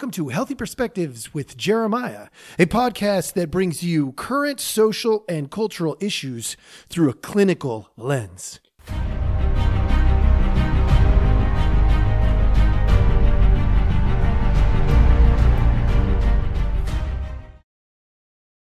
[0.00, 5.94] welcome to Healthy Perspectives with Jeremiah, a podcast that brings you current social and cultural
[6.00, 6.56] issues
[6.88, 8.60] through a clinical lens.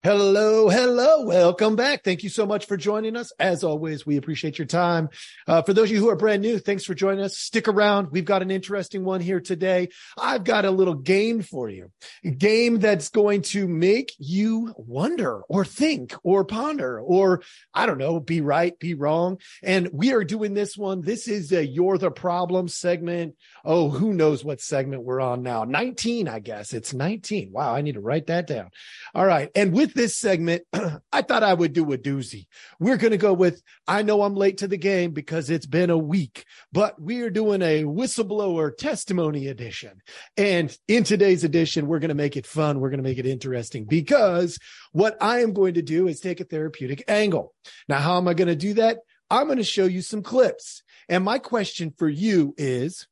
[0.02, 1.24] Hello, hello.
[1.24, 2.06] Welcome back.
[2.06, 3.34] Thank you so much for joining us.
[3.38, 5.10] As always, we appreciate your time.
[5.46, 7.38] Uh, for those of you who are brand new, thanks for joining us.
[7.38, 8.08] Stick around.
[8.10, 9.90] We've got an interesting one here today.
[10.18, 11.92] I've got a little game for you,
[12.24, 17.98] a game that's going to make you wonder or think or ponder or I don't
[17.98, 19.40] know, be right, be wrong.
[19.62, 21.02] And we are doing this one.
[21.02, 23.36] This is a You're the Problem segment.
[23.66, 25.66] Oh, who knows what segment we're on now?
[25.66, 26.72] 19, I guess.
[26.72, 27.52] It's 19.
[27.52, 27.76] Wow.
[27.76, 28.70] I need to write that down.
[29.14, 29.50] All right.
[29.56, 30.64] And with this segment,
[31.12, 32.48] I thought I would do a doozy.
[32.80, 35.90] We're going to go with, I know I'm late to the game because it's been
[35.90, 40.02] a week, but we're doing a whistleblower testimony edition.
[40.38, 42.80] And in today's edition, we're going to make it fun.
[42.80, 44.60] We're going to make it interesting because
[44.92, 47.54] what I am going to do is take a therapeutic angle.
[47.88, 49.00] Now, how am I going to do that?
[49.30, 50.84] I'm going to show you some clips.
[51.08, 53.08] And my question for you is,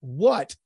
[0.00, 0.56] what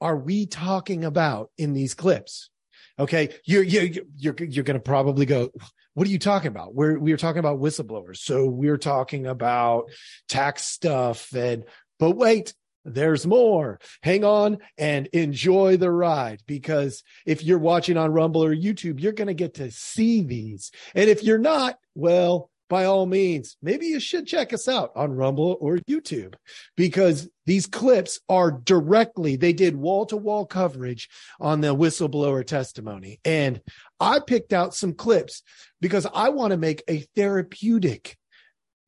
[0.00, 2.50] are we talking about in these clips?
[2.98, 3.30] Okay.
[3.44, 5.50] You're, you're, you're, you're going to probably go,
[5.94, 6.74] what are you talking about?
[6.74, 8.18] We're, we are talking about whistleblowers.
[8.18, 9.90] So we're talking about
[10.28, 11.64] tax stuff and,
[11.98, 13.78] but wait, there's more.
[14.02, 19.12] Hang on and enjoy the ride because if you're watching on Rumble or YouTube, you're
[19.12, 20.72] going to get to see these.
[20.94, 25.12] And if you're not, well, by all means, maybe you should check us out on
[25.12, 26.36] Rumble or YouTube
[26.74, 33.20] because these clips are directly, they did wall to wall coverage on the whistleblower testimony.
[33.26, 33.60] And
[34.00, 35.42] I picked out some clips
[35.82, 38.16] because I want to make a therapeutic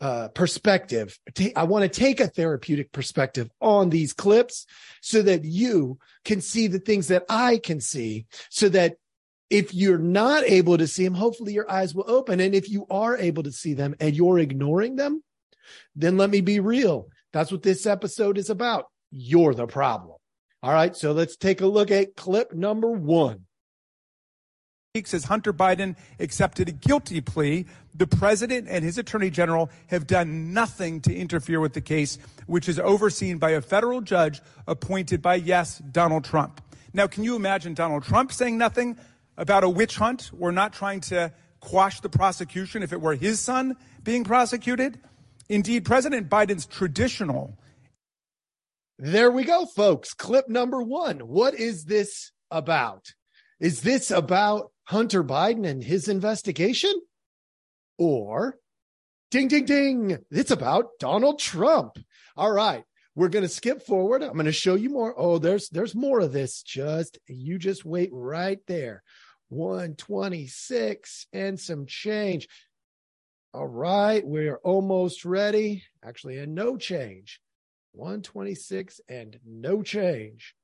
[0.01, 1.19] uh, perspective.
[1.55, 4.65] I want to take a therapeutic perspective on these clips
[5.03, 8.97] so that you can see the things that I can see so that
[9.55, 12.41] if you're not able to see them, hopefully your eyes will open.
[12.41, 15.23] And if you are able to see them and you're ignoring them,
[15.95, 17.07] then let me be real.
[17.33, 18.87] That's what this episode is about.
[19.13, 20.17] You're the problem.
[20.61, 20.97] All right.
[20.97, 23.47] So let's take a look at clip number one.
[25.05, 30.53] Says Hunter Biden accepted a guilty plea, the president and his attorney general have done
[30.53, 35.37] nothing to interfere with the case, which is overseen by a federal judge appointed by,
[35.37, 36.61] yes, Donald Trump.
[36.93, 38.97] Now, can you imagine Donald Trump saying nothing?
[39.37, 40.31] About a witch hunt.
[40.33, 45.01] We're not trying to quash the prosecution if it were his son being prosecuted.
[45.49, 47.59] Indeed, President Biden's traditional.
[48.99, 50.15] There we go, folks.
[50.15, 51.21] Clip number one.
[51.21, 53.13] What is this about?
[53.61, 56.95] Is this about Hunter Biden and his investigation?
[57.99, 58.59] Or
[59.31, 61.99] ding, ding, ding, it's about Donald Trump.
[62.37, 62.85] All right.
[63.17, 64.23] We're going to skip forward.
[64.23, 65.15] I'm going to show you more.
[65.17, 66.63] Oh, there's there's more of this.
[66.63, 69.05] Just you just wait right there.
[69.55, 72.49] 126 and some change.
[73.53, 75.85] All right, we're almost ready.
[76.05, 77.41] Actually, a no change.
[77.93, 80.55] 126 and no change.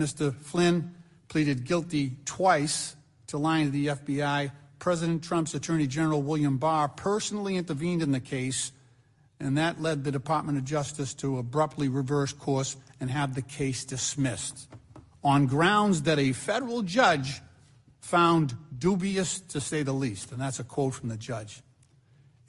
[0.00, 0.34] Mr.
[0.34, 0.94] Flynn
[1.28, 2.96] pleaded guilty twice
[3.28, 4.50] to lying to the FBI.
[4.80, 8.72] President Trump's Attorney General William Barr personally intervened in the case,
[9.38, 13.84] and that led the Department of Justice to abruptly reverse course and have the case
[13.84, 14.68] dismissed
[15.24, 17.40] on grounds that a federal judge
[18.04, 20.30] found dubious to say the least.
[20.30, 21.62] And that's a quote from the judge.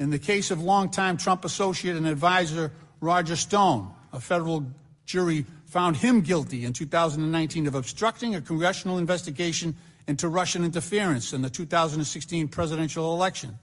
[0.02, 4.66] In the case of longtime Trump associate and advisor Roger Stone, a federal
[5.06, 9.76] jury found him guilty in 2019 of obstructing a congressional investigation
[10.08, 13.58] into Russian interference in the 2016 presidential election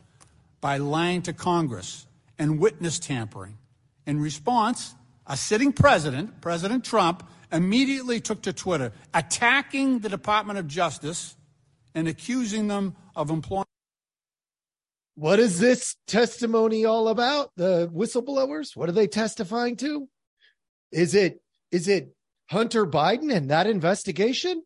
[0.62, 2.06] by lying to Congress
[2.38, 3.58] and witness tampering.
[4.06, 4.94] In response,
[5.26, 11.36] a sitting president, President Trump, immediately took to Twitter, attacking the Department of Justice
[11.94, 13.66] and accusing them of employing.
[15.14, 17.50] What is this testimony all about?
[17.56, 18.74] The whistleblowers?
[18.74, 20.08] What are they testifying to?
[20.90, 21.40] Is it
[21.70, 22.14] is it
[22.50, 24.62] Hunter Biden and that investigation?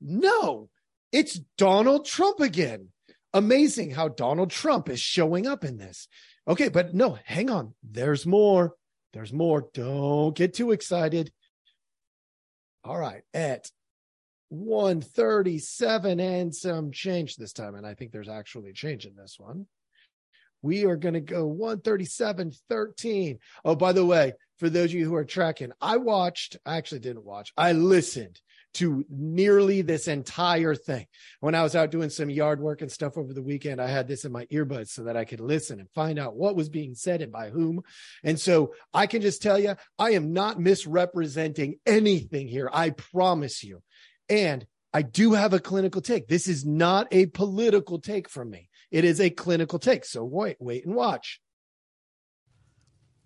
[0.00, 0.68] No,
[1.12, 2.88] it's Donald Trump again.
[3.34, 6.08] Amazing how Donald Trump is showing up in this.
[6.46, 7.74] Okay, but no, hang on.
[7.82, 8.74] There's more.
[9.12, 9.68] There's more.
[9.74, 11.30] Don't get too excited.
[12.84, 13.22] All right.
[13.34, 13.70] At
[14.50, 17.74] 137 and some change this time.
[17.74, 19.66] And I think there's actually change in this one.
[20.62, 23.38] We are going to go 137 13.
[23.64, 27.00] Oh, by the way, for those of you who are tracking, I watched, I actually
[27.00, 28.40] didn't watch, I listened
[28.74, 31.06] to nearly this entire thing.
[31.40, 34.08] When I was out doing some yard work and stuff over the weekend, I had
[34.08, 36.94] this in my earbuds so that I could listen and find out what was being
[36.94, 37.82] said and by whom.
[38.24, 42.68] And so I can just tell you, I am not misrepresenting anything here.
[42.72, 43.80] I promise you
[44.28, 46.28] And I do have a clinical take.
[46.28, 48.68] This is not a political take from me.
[48.90, 50.04] It is a clinical take.
[50.04, 51.40] So wait, wait and watch.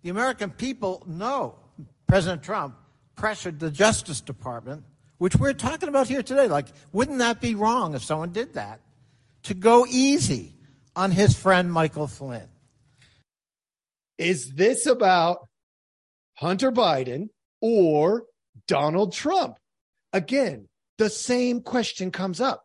[0.02, 1.58] The American people know
[2.08, 2.76] President Trump
[3.14, 4.84] pressured the Justice Department,
[5.18, 6.48] which we're talking about here today.
[6.48, 8.80] Like, wouldn't that be wrong if someone did that?
[9.44, 10.54] To go easy
[10.96, 12.48] on his friend Michael Flynn.
[14.18, 15.48] Is this about
[16.34, 17.28] Hunter Biden
[17.60, 18.24] or
[18.66, 19.56] Donald Trump?
[20.12, 20.68] Again,
[21.02, 22.64] the same question comes up.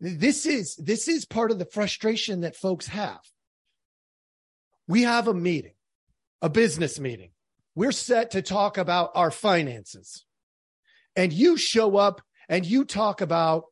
[0.00, 3.20] This is this is part of the frustration that folks have.
[4.86, 5.74] We have a meeting,
[6.40, 7.32] a business meeting.
[7.74, 10.24] We're set to talk about our finances.
[11.16, 13.64] And you show up and you talk about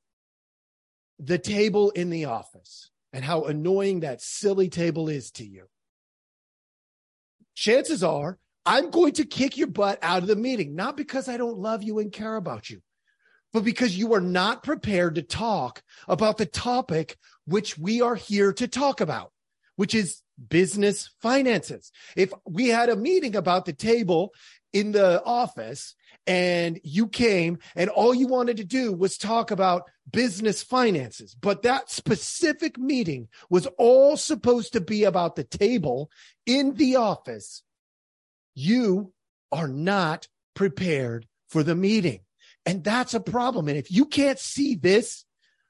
[1.19, 5.65] the table in the office and how annoying that silly table is to you.
[7.55, 11.39] Chances are I'm going to kick your butt out of the meeting, not because I
[11.39, 12.83] don't love you and care about you,
[13.53, 17.17] but because you are not prepared to talk about the topic
[17.47, 19.33] which we are here to talk about,
[19.77, 21.91] which is business finances.
[22.17, 24.35] If we had a meeting about the table
[24.73, 25.95] in the office
[26.27, 31.63] and you came and all you wanted to do was talk about business finances, but
[31.63, 36.11] that specific meeting was all supposed to be about the table
[36.45, 37.63] in the office,
[38.55, 39.13] you
[39.53, 42.21] are not prepared for the meeting.
[42.67, 43.69] And that's a problem.
[43.69, 45.25] And if you can't see this,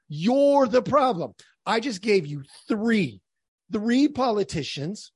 [0.09, 1.33] you're the problem.
[1.65, 3.21] I just gave you three,
[3.71, 5.11] three politicians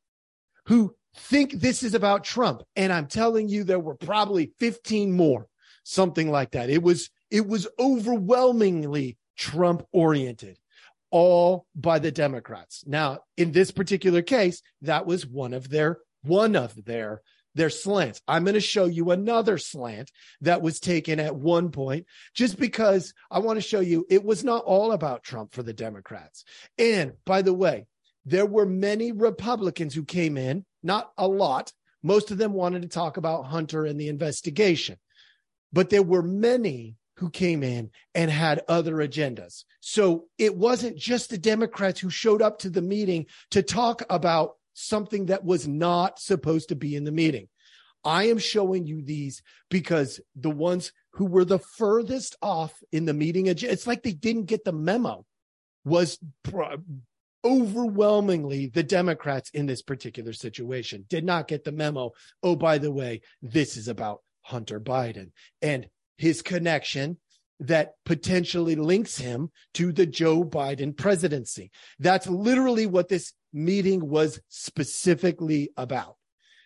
[0.67, 2.61] who think this is about Trump.
[2.75, 5.47] And I'm telling you, there were probably 15 more,
[5.83, 6.69] something like that.
[6.69, 10.59] It was, it was overwhelmingly Trump oriented,
[11.09, 12.83] all by the Democrats.
[12.85, 17.21] Now, in this particular case, that was one of their, one of their
[17.55, 18.21] their slants.
[18.27, 20.11] I'm going to show you another slant
[20.41, 24.43] that was taken at one point, just because I want to show you it was
[24.43, 26.43] not all about Trump for the Democrats.
[26.77, 27.87] And by the way,
[28.25, 31.71] there were many Republicans who came in, not a lot.
[32.03, 34.97] Most of them wanted to talk about Hunter and the investigation,
[35.73, 39.63] but there were many who came in and had other agendas.
[39.79, 44.55] So it wasn't just the Democrats who showed up to the meeting to talk about
[44.73, 47.47] something that was not supposed to be in the meeting.
[48.03, 53.13] I am showing you these because the ones who were the furthest off in the
[53.13, 55.25] meeting, it's like they didn't get the memo,
[55.85, 56.17] was
[57.43, 62.11] overwhelmingly the Democrats in this particular situation did not get the memo.
[62.43, 65.31] Oh, by the way, this is about Hunter Biden
[65.61, 67.17] and his connection
[67.61, 71.71] that potentially links him to the Joe Biden presidency.
[71.99, 76.15] That's literally what this meeting was specifically about.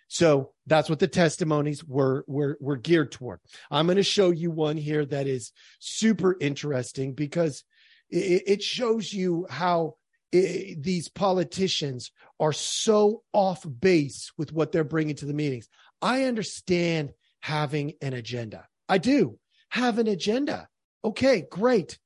[0.07, 3.39] So that's what the testimonies were were were geared toward.
[3.69, 7.63] I'm going to show you one here that is super interesting because
[8.09, 9.95] it, it shows you how
[10.31, 15.68] it, these politicians are so off base with what they're bringing to the meetings.
[16.01, 18.68] I understand having an agenda.
[18.88, 19.39] I do
[19.69, 20.69] have an agenda.
[21.06, 22.00] Okay, great.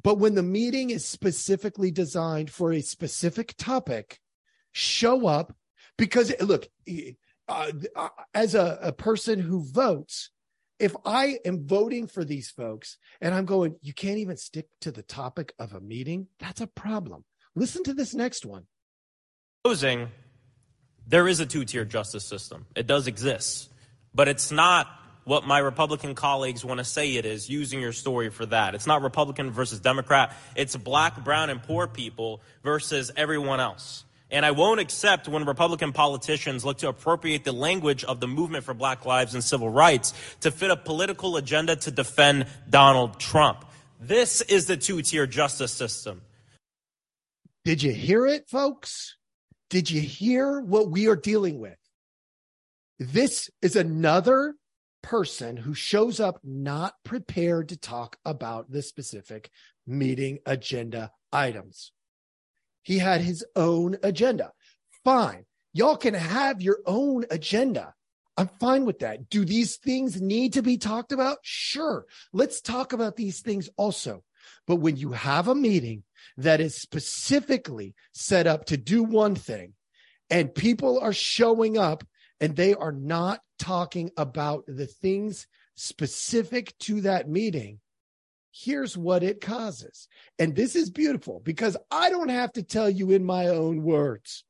[0.00, 4.20] But when the meeting is specifically designed for a specific topic,
[4.72, 5.56] show up
[5.96, 6.68] because look,
[7.48, 10.30] uh, uh, as a, a person who votes,
[10.78, 14.92] if I am voting for these folks and I'm going, you can't even stick to
[14.92, 17.24] the topic of a meeting, that's a problem.
[17.56, 18.66] Listen to this next one.
[19.64, 20.08] Closing,
[21.06, 22.66] there is a two tier justice system.
[22.76, 23.72] It does exist,
[24.14, 24.86] but it's not
[25.28, 28.74] what my Republican colleagues want to say it is, using your story for that.
[28.74, 30.34] It's not Republican versus Democrat.
[30.56, 34.04] It's black, brown, and poor people versus everyone else.
[34.30, 38.64] And I won't accept when Republican politicians look to appropriate the language of the movement
[38.64, 43.66] for black lives and civil rights to fit a political agenda to defend Donald Trump.
[44.00, 46.22] This is the two tier justice system.
[47.66, 49.16] Did you hear it, folks?
[49.68, 51.76] Did you hear what we are dealing with?
[52.98, 54.54] This is another
[55.08, 59.48] person who shows up not prepared to talk about the specific
[59.86, 61.92] meeting agenda items.
[62.82, 64.52] He had his own agenda.
[65.04, 65.46] Fine.
[65.72, 67.94] Y'all can have your own agenda.
[68.36, 69.30] I'm fine with that.
[69.30, 71.38] Do these things need to be talked about?
[71.40, 72.04] Sure.
[72.34, 74.22] Let's talk about these things also.
[74.66, 76.02] But when you have a meeting
[76.36, 79.72] that is specifically set up to do one thing
[80.28, 82.04] and people are showing up
[82.40, 87.80] and they are not talking about the things specific to that meeting,
[88.52, 90.08] here's what it causes.
[90.38, 94.44] And this is beautiful because I don't have to tell you in my own words.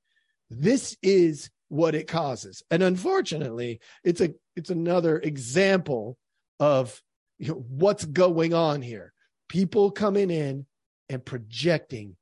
[0.50, 2.62] This is what it causes.
[2.71, 6.16] And unfortunately, it's a it's another example
[6.59, 7.00] of
[7.38, 9.12] you know, what's going on here.
[9.49, 10.66] People coming in
[11.09, 12.16] and projecting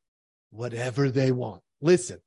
[0.51, 1.63] whatever they want.
[1.81, 2.19] Listen.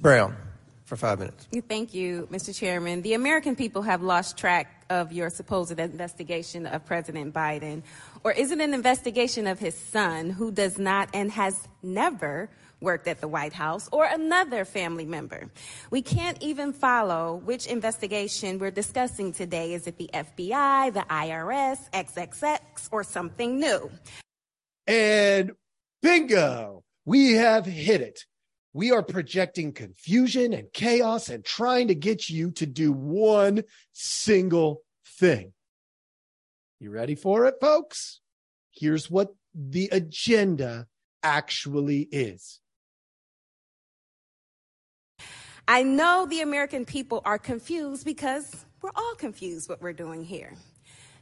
[0.00, 0.45] Brown
[0.86, 1.48] for five minutes.
[1.68, 2.56] Thank you, Mr.
[2.56, 3.02] Chairman.
[3.02, 7.82] The American people have lost track of your supposed investigation of President Biden.
[8.24, 12.48] Or is it an investigation of his son, who does not and has never
[12.80, 15.50] worked at the White House, or another family member?
[15.90, 19.74] We can't even follow which investigation we're discussing today.
[19.74, 22.60] Is it the FBI, the IRS, XXX,
[22.92, 23.90] or something new?
[24.86, 25.52] And
[26.00, 28.24] bingo, we have hit it.
[28.76, 33.62] We are projecting confusion and chaos and trying to get you to do one
[33.94, 34.82] single
[35.18, 35.54] thing.
[36.78, 38.20] You ready for it, folks?
[38.70, 40.88] Here's what the agenda
[41.22, 42.60] actually is.
[45.66, 50.52] I know the American people are confused because we're all confused what we're doing here.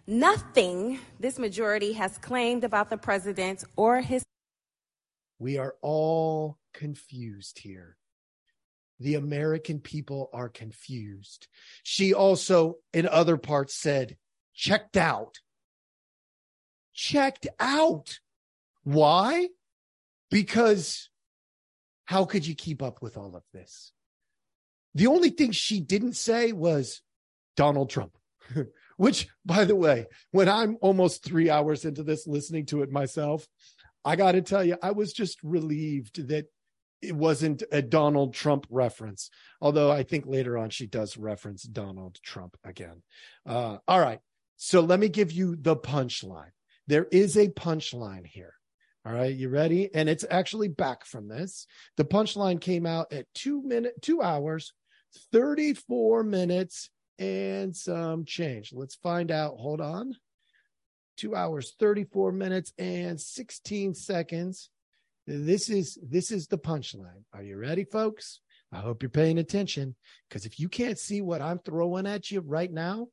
[0.08, 4.24] Nothing this majority has claimed about the president or his.
[5.38, 7.96] We are all confused here.
[9.00, 11.48] The American people are confused.
[11.82, 14.16] She also, in other parts, said,
[14.54, 15.38] checked out.
[16.92, 18.18] Checked out.
[18.84, 19.48] Why?
[20.30, 21.10] Because
[22.04, 23.92] how could you keep up with all of this?
[24.94, 27.02] The only thing she didn't say was
[27.56, 28.16] Donald Trump,
[28.96, 33.48] which, by the way, when I'm almost three hours into this listening to it myself,
[34.04, 36.46] I got to tell you, I was just relieved that
[37.04, 39.30] it wasn't a Donald Trump reference,
[39.60, 43.02] although I think later on she does reference Donald Trump again.
[43.46, 44.20] Uh, all right.
[44.56, 46.50] So let me give you the punchline.
[46.86, 48.54] There is a punchline here.
[49.06, 49.34] All right.
[49.34, 49.94] You ready?
[49.94, 51.66] And it's actually back from this.
[51.96, 54.72] The punchline came out at two minute, two hours,
[55.32, 58.72] 34 minutes and some change.
[58.72, 59.56] Let's find out.
[59.58, 60.14] Hold on.
[61.16, 64.70] Two hours, 34 minutes and 16 seconds.
[65.26, 67.24] This is this is the punchline.
[67.32, 68.40] Are you ready, folks?
[68.72, 69.94] I hope you're paying attention
[70.28, 73.08] because if you can't see what I'm throwing at you right now,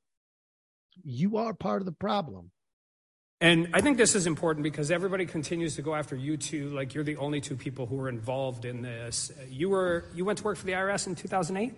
[1.04, 2.52] you are part of the problem.
[3.40, 6.94] And I think this is important because everybody continues to go after you two like
[6.94, 9.32] you're the only two people who were involved in this.
[9.50, 11.74] You were you went to work for the IRS in 2008?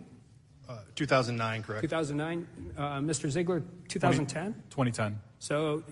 [0.67, 1.81] Uh, 2009, correct.
[1.81, 2.47] 2009.
[2.77, 3.29] Uh, Mr.
[3.29, 4.53] Ziegler, 2010?
[4.69, 5.19] 2010.
[5.39, 5.83] So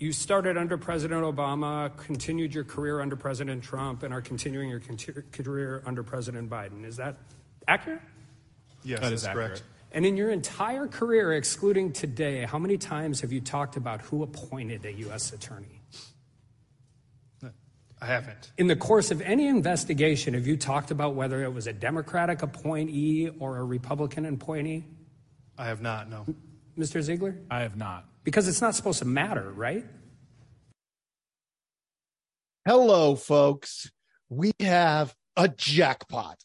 [0.00, 4.80] you started under President Obama, continued your career under President Trump, and are continuing your
[5.30, 6.86] career under President Biden.
[6.86, 7.18] Is that
[7.68, 8.00] accurate?
[8.82, 9.38] Yes, that is correct.
[9.38, 9.62] accurate.
[9.92, 14.22] And in your entire career, excluding today, how many times have you talked about who
[14.22, 15.32] appointed a U.S.
[15.32, 15.82] attorney?
[18.02, 18.52] I haven't.
[18.56, 22.40] In the course of any investigation, have you talked about whether it was a Democratic
[22.40, 24.86] appointee or a Republican appointee?
[25.58, 26.24] I have not, no.
[26.80, 27.02] Mr.
[27.02, 27.36] Ziegler?
[27.50, 28.06] I have not.
[28.24, 29.84] Because it's not supposed to matter, right?
[32.66, 33.90] Hello, folks.
[34.28, 36.38] We have a jackpot.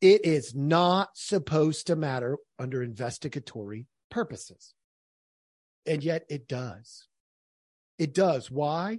[0.00, 4.74] It is not supposed to matter under investigatory purposes.
[5.86, 7.08] And yet it does.
[7.98, 8.50] It does.
[8.50, 8.98] Why?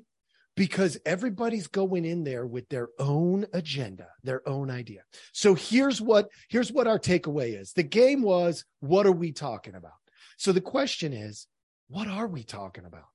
[0.56, 5.03] Because everybody's going in there with their own agenda, their own idea.
[5.32, 7.72] So here's what here's what our takeaway is.
[7.72, 9.99] The game was what are we talking about?
[10.39, 11.48] So the question is,
[11.89, 13.10] what are we talking about?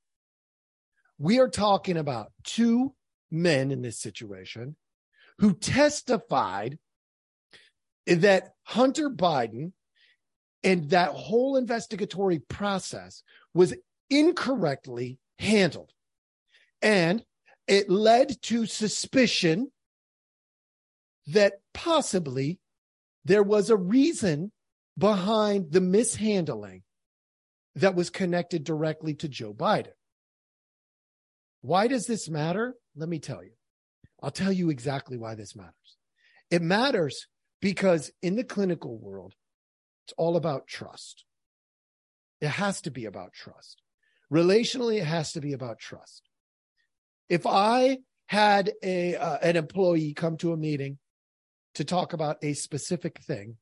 [1.18, 2.94] We are talking about two
[3.30, 4.76] men in this situation
[5.38, 6.78] who testified
[8.06, 9.72] that Hunter Biden
[10.62, 13.22] and that whole investigatory process
[13.54, 13.72] was
[14.10, 15.92] incorrectly handled.
[16.82, 17.24] And
[17.66, 19.72] it led to suspicion
[21.28, 22.60] that possibly
[23.24, 24.52] there was a reason
[24.98, 26.82] behind the mishandling
[27.76, 29.92] that was connected directly to Joe Biden.
[31.60, 32.74] Why does this matter?
[32.94, 33.52] Let me tell you.
[34.22, 35.72] I'll tell you exactly why this matters.
[36.50, 37.26] It matters
[37.60, 39.34] because in the clinical world,
[40.06, 41.24] it's all about trust.
[42.40, 43.80] It has to be about trust.
[44.32, 46.28] Relationally, it has to be about trust.
[47.28, 50.98] If I had a uh, an employee come to a meeting
[51.74, 53.56] to talk about a specific thing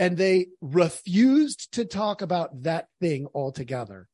[0.00, 4.08] and they refused to talk about that thing altogether,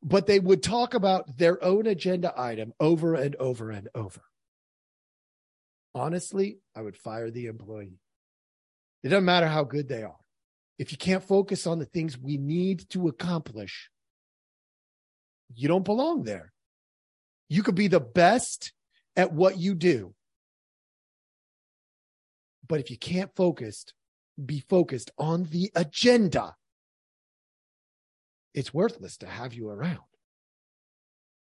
[0.00, 4.22] but they would talk about their own agenda item over and over and over.
[5.96, 7.98] Honestly, I would fire the employee.
[9.02, 10.16] It doesn't matter how good they are.
[10.78, 13.90] If you can't focus on the things we need to accomplish,
[15.52, 16.52] you don't belong there.
[17.48, 18.72] You could be the best
[19.16, 20.14] at what you do.
[22.68, 23.86] But if you can't focus,
[24.42, 26.54] be focused on the agenda,
[28.54, 29.98] it's worthless to have you around.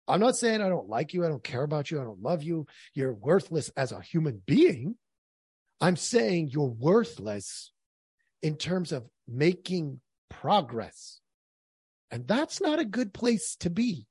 [0.09, 1.25] I'm not saying I don't like you.
[1.25, 2.01] I don't care about you.
[2.01, 2.67] I don't love you.
[2.93, 4.97] You're worthless as a human being.
[5.81, 7.73] I'm saying you're worthless
[8.43, 11.21] in terms of making progress.
[12.11, 14.07] And that's not a good place to be.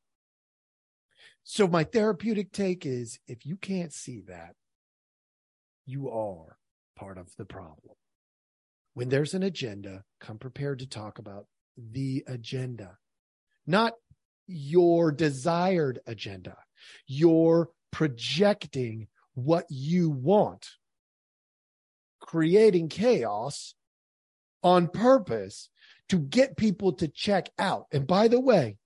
[1.44, 4.56] So my therapeutic take is if you can't see that,
[5.86, 6.58] you are
[6.96, 7.96] part of the problem.
[8.94, 11.46] When there's an agenda, come prepared to talk about
[11.78, 12.98] the agenda,
[13.66, 13.94] not
[14.48, 16.58] your desired agenda.
[17.08, 20.68] You're projecting what you want,
[22.20, 23.76] creating chaos
[24.64, 25.70] on purpose
[26.10, 27.86] to get people to check out.
[27.92, 28.78] And by the way,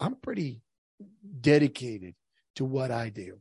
[0.00, 0.62] I'm pretty
[1.40, 2.14] dedicated
[2.56, 3.40] to what I do,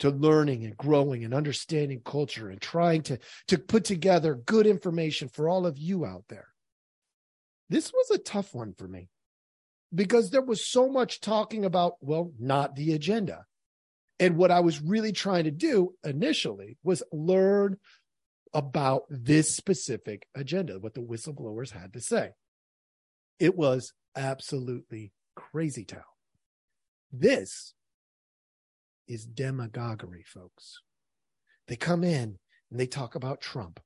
[0.00, 5.28] to learning and growing and understanding culture and trying to, to put together good information
[5.28, 6.48] for all of you out there.
[7.70, 9.08] This was a tough one for me
[9.94, 13.44] because there was so much talking about, well, not the agenda.
[14.20, 17.78] And what I was really trying to do initially was learn
[18.52, 22.30] about this specific agenda, what the whistleblowers had to say.
[23.40, 26.02] It was absolutely crazy town.
[27.12, 27.74] This
[29.06, 30.80] is demagoguery, folks.
[31.68, 32.38] They come in
[32.70, 33.80] and they talk about Trump.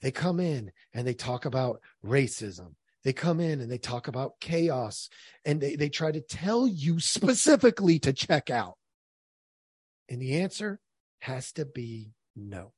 [0.00, 2.74] They come in and they talk about racism.
[3.04, 5.08] They come in and they talk about chaos
[5.44, 8.76] and they, they try to tell you specifically to check out.
[10.08, 10.80] And the answer
[11.20, 12.72] has to be no.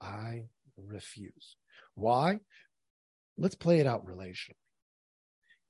[0.00, 0.44] I
[0.76, 1.56] refuse.
[1.94, 2.38] Why?
[3.36, 4.54] Let's play it out relationally.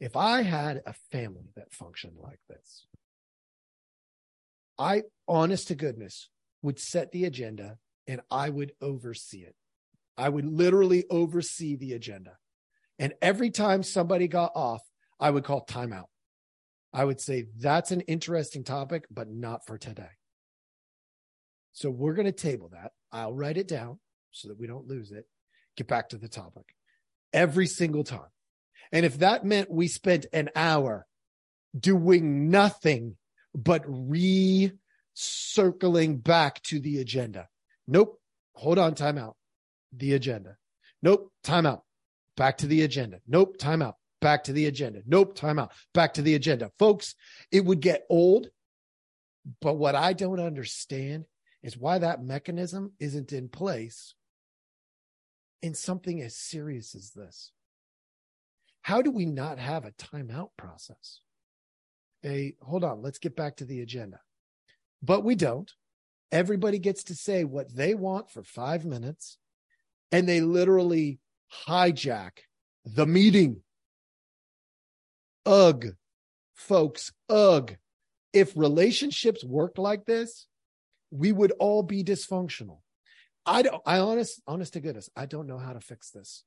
[0.00, 2.86] If I had a family that functioned like this,
[4.78, 6.28] I, honest to goodness,
[6.62, 9.54] would set the agenda and I would oversee it.
[10.16, 12.36] I would literally oversee the agenda.
[12.98, 14.82] And every time somebody got off,
[15.20, 16.06] I would call timeout.
[16.92, 20.08] I would say, that's an interesting topic, but not for today.
[21.72, 22.92] So we're going to table that.
[23.12, 24.00] I'll write it down
[24.32, 25.26] so that we don't lose it.
[25.76, 26.64] Get back to the topic
[27.32, 28.30] every single time.
[28.90, 31.06] And if that meant we spent an hour
[31.78, 33.16] doing nothing
[33.54, 33.84] but
[35.16, 37.48] recircling back to the agenda.
[37.86, 38.20] Nope.
[38.54, 38.94] Hold on.
[38.94, 39.34] Timeout.
[39.92, 40.56] The agenda.
[41.02, 41.32] Nope.
[41.44, 41.82] Timeout.
[42.36, 43.20] Back to the agenda.
[43.26, 43.58] Nope.
[43.58, 43.94] Timeout.
[44.20, 45.02] Back to the agenda.
[45.06, 45.38] Nope.
[45.38, 45.70] Timeout.
[45.94, 46.70] Back to the agenda.
[46.78, 47.14] Folks,
[47.50, 48.48] it would get old.
[49.60, 51.24] But what I don't understand
[51.62, 54.14] is why that mechanism isn't in place
[55.62, 57.52] in something as serious as this.
[58.82, 61.20] How do we not have a timeout process?
[62.24, 64.20] A hold on, let's get back to the agenda.
[65.02, 65.70] But we don't.
[66.30, 69.38] Everybody gets to say what they want for five minutes,
[70.12, 71.20] and they literally
[71.66, 72.32] hijack
[72.84, 73.62] the meeting.
[75.46, 75.86] Ugh,
[76.54, 77.76] folks, ugh.
[78.32, 80.46] If relationships worked like this,
[81.10, 82.80] we would all be dysfunctional.
[83.46, 86.44] I don't, I honest, honest to goodness, I don't know how to fix this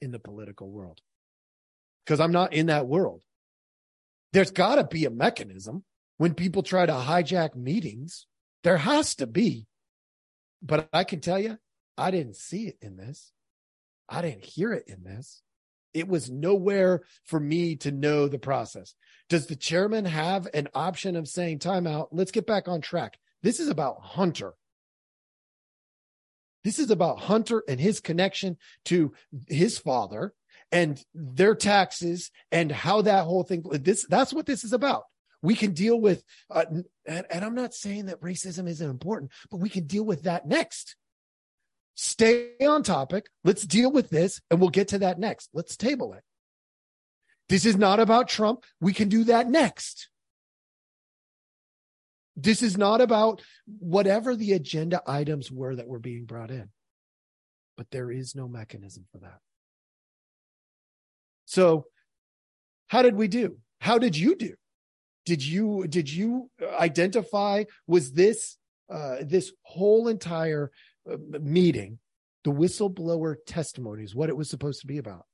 [0.00, 1.00] in the political world
[2.04, 3.22] because I'm not in that world.
[4.32, 5.84] There's got to be a mechanism
[6.16, 8.26] when people try to hijack meetings.
[8.64, 9.66] There has to be.
[10.62, 11.58] But I can tell you,
[11.98, 13.32] I didn't see it in this.
[14.08, 15.42] I didn't hear it in this.
[15.92, 18.94] It was nowhere for me to know the process.
[19.28, 22.08] Does the chairman have an option of saying timeout?
[22.12, 23.18] Let's get back on track.
[23.42, 24.54] This is about Hunter.
[26.64, 29.12] This is about Hunter and his connection to
[29.48, 30.32] his father
[30.72, 35.04] and their taxes and how that whole thing this that's what this is about.
[35.42, 36.64] We can deal with uh,
[37.06, 40.46] and, and I'm not saying that racism isn't important, but we can deal with that
[40.48, 40.96] next.
[41.94, 43.26] Stay on topic.
[43.44, 45.50] Let's deal with this and we'll get to that next.
[45.52, 46.22] Let's table it.
[47.48, 48.64] This is not about Trump.
[48.80, 50.08] We can do that next.
[52.34, 56.70] This is not about whatever the agenda items were that were being brought in,
[57.76, 59.38] but there is no mechanism for that.
[61.52, 61.84] So,
[62.86, 63.58] how did we do?
[63.78, 64.54] How did you do?
[65.26, 68.56] Did you did you identify was this
[68.90, 70.70] uh, this whole entire
[71.10, 71.98] uh, meeting
[72.44, 75.26] the whistleblower testimonies what it was supposed to be about?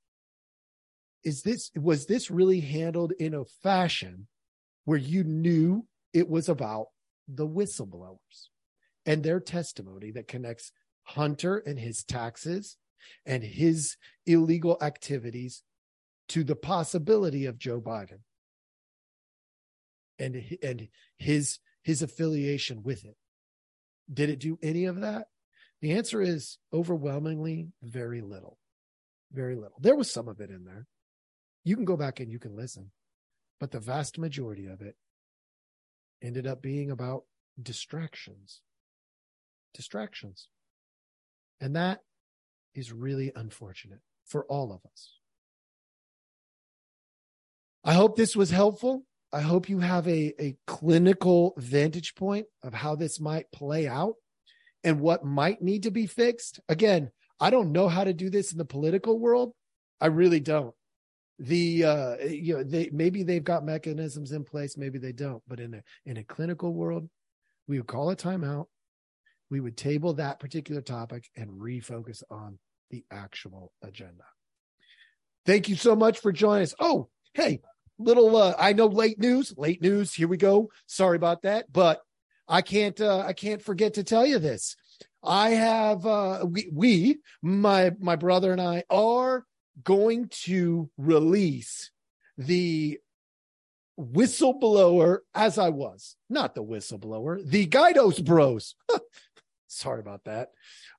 [1.22, 4.26] Is this was this really handled in a fashion
[4.87, 6.87] where you knew it was about
[7.28, 8.48] the whistleblowers
[9.07, 10.72] and their testimony that connects
[11.04, 12.76] Hunter and his taxes
[13.24, 15.62] and his illegal activities
[16.28, 18.20] to the possibility of Joe Biden
[20.18, 23.16] and and his his affiliation with it.
[24.12, 25.26] Did it do any of that?
[25.80, 28.58] The answer is overwhelmingly very little.
[29.32, 29.78] Very little.
[29.80, 30.86] There was some of it in there.
[31.64, 32.90] You can go back and you can listen,
[33.60, 34.96] but the vast majority of it
[36.22, 37.24] ended up being about
[37.60, 38.60] distractions.
[39.74, 40.48] Distractions.
[41.60, 42.00] And that
[42.74, 45.17] is really unfortunate for all of us.
[47.84, 49.04] I hope this was helpful.
[49.32, 54.14] I hope you have a, a clinical vantage point of how this might play out
[54.84, 56.60] and what might need to be fixed.
[56.68, 57.10] Again,
[57.40, 59.52] I don't know how to do this in the political world.
[60.00, 60.74] I really don't.
[61.40, 65.42] The uh you know they maybe they've got mechanisms in place, maybe they don't.
[65.46, 67.08] But in a in a clinical world,
[67.68, 68.66] we would call a timeout.
[69.48, 72.58] We would table that particular topic and refocus on
[72.90, 74.24] the actual agenda.
[75.46, 76.74] Thank you so much for joining us.
[76.80, 77.08] Oh,
[77.38, 77.61] hey,
[77.98, 80.12] little uh I know late news, late news.
[80.12, 80.70] Here we go.
[80.87, 82.01] Sorry about that, but
[82.48, 84.77] I can't uh I can't forget to tell you this.
[85.22, 89.44] I have uh we, we my my brother and I are
[89.85, 91.92] going to release
[92.37, 92.98] the
[93.98, 98.74] whistleblower as I was, not the whistleblower, the Guidos Bros.
[99.68, 100.50] Sorry about that.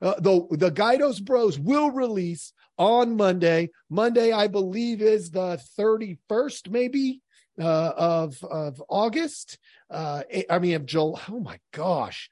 [0.01, 3.69] Uh, the the Guidos Bros will release on Monday.
[3.89, 7.21] Monday, I believe, is the 31st, maybe,
[7.60, 9.58] uh, of of August.
[9.89, 11.21] Uh, I mean, of July.
[11.29, 12.29] Oh my gosh.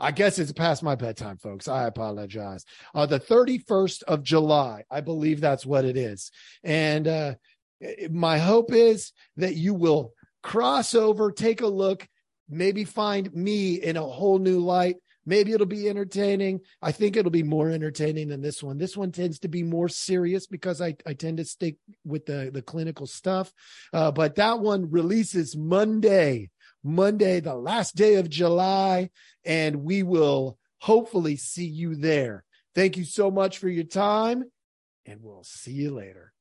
[0.00, 1.68] I guess it's past my bedtime, folks.
[1.68, 2.64] I apologize.
[2.94, 6.30] Uh, the 31st of July, I believe that's what it is.
[6.64, 7.34] And uh,
[8.10, 10.12] my hope is that you will
[10.42, 12.08] cross over, take a look,
[12.48, 14.96] maybe find me in a whole new light.
[15.26, 16.60] Maybe it'll be entertaining.
[16.82, 18.78] I think it'll be more entertaining than this one.
[18.78, 22.50] This one tends to be more serious because I, I tend to stick with the,
[22.52, 23.52] the clinical stuff.
[23.92, 26.50] Uh, but that one releases Monday,
[26.82, 29.10] Monday, the last day of July,
[29.44, 32.44] and we will hopefully see you there.
[32.74, 34.44] Thank you so much for your time,
[35.06, 36.33] and we'll see you later.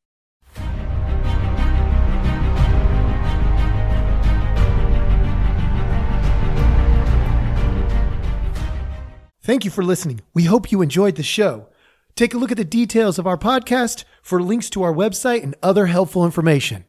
[9.44, 10.22] Thank you for listening.
[10.34, 11.68] We hope you enjoyed the show.
[12.16, 15.54] Take a look at the details of our podcast for links to our website and
[15.62, 16.86] other helpful information.